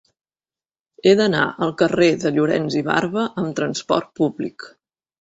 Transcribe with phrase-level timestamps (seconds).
[1.05, 4.71] He d'anar al carrer de Llorens i Barba amb trasport públic.